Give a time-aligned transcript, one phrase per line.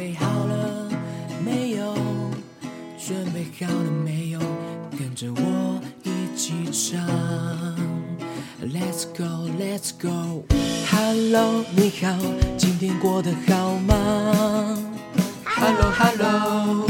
[0.00, 0.88] 准备好了
[1.44, 1.94] 没有？
[2.96, 4.40] 准备好了没有？
[4.98, 7.06] 跟着我一起唱。
[8.64, 10.46] Let's go, let's go.
[10.90, 12.16] Hello，你好，
[12.56, 14.78] 今天过得好吗
[15.44, 16.88] ？Hello, hello，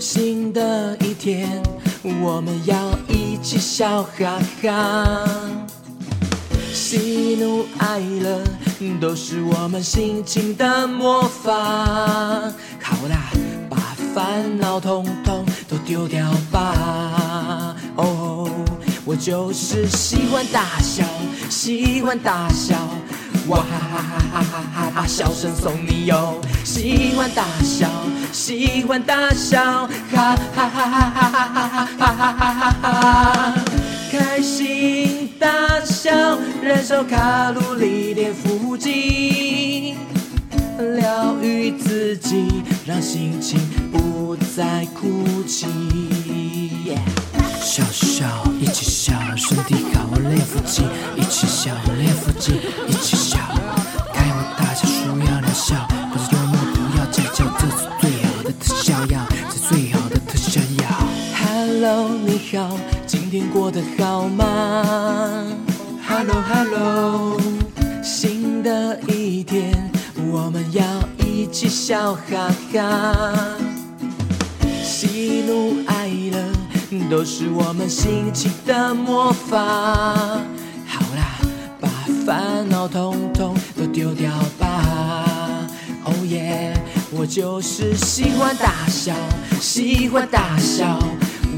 [0.00, 1.62] 新的一天，
[2.02, 5.24] 我们要一起笑哈哈。
[6.72, 8.42] 喜怒哀乐
[9.00, 12.21] 都是我们心情的魔法。
[14.72, 17.76] 好啦，把烦恼统统都丢掉吧。
[17.96, 18.48] 哦，
[19.04, 21.04] 我就是喜欢大笑，
[21.50, 22.76] 喜欢大笑，
[23.48, 26.40] 哇哈哈哈哈哈哈，把笑声送你哟。
[26.64, 27.86] 喜欢大笑，
[28.32, 33.54] 喜欢大笑，哈哈哈哈哈哈哈哈哈哈哈，
[34.10, 35.48] 开心大
[35.84, 39.96] 笑，燃烧卡路里，练腹肌，
[40.78, 43.60] 疗愈自己，让心情
[43.92, 45.66] 不在哭泣。
[47.62, 48.26] 笑笑，
[48.60, 50.82] 一起笑，身体好，练腹肌，
[51.16, 52.52] 一起笑，练腹肌，
[52.86, 53.38] 一起笑，
[54.12, 60.84] 开怀大笑，输要疗效，不是幽默，不要计较，这是最好的特效药，是最好的特效药。
[61.34, 65.46] Hello，你好，今天过得好吗
[66.06, 67.40] ？Hello，Hello，hello,
[68.02, 69.90] 新的一天，
[70.30, 70.84] 我们要
[71.24, 73.32] 一起笑哈哈，
[75.02, 76.38] 喜怒哀乐。
[77.10, 79.58] 都是我们心情的魔法。
[80.86, 81.40] 好啦，
[81.80, 81.88] 把
[82.24, 84.30] 烦恼统统都丢掉
[84.60, 85.26] 吧。
[86.04, 86.76] Oh yeah，
[87.10, 89.12] 我就是喜欢大笑，
[89.60, 90.86] 喜欢大笑，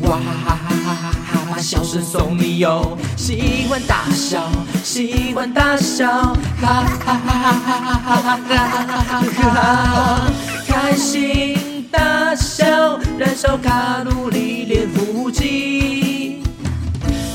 [0.04, 2.96] 哇哈哈哈哈哈，把笑声送你哟。
[3.14, 4.48] 喜欢大笑，
[4.82, 10.30] 喜欢大笑，哈哈哈哈哈哈哈哈哈，
[10.66, 11.73] 开心。
[11.96, 16.42] 大笑燃烧卡路里练腹肌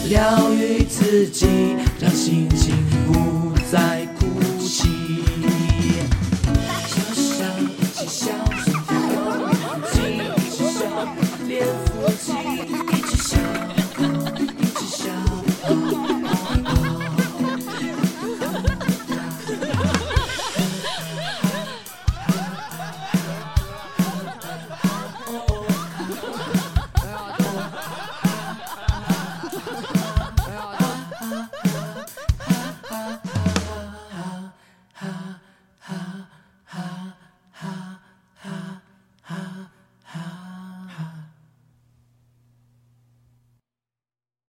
[0.09, 2.75] 疗愈自己让心情
[3.07, 4.05] 不再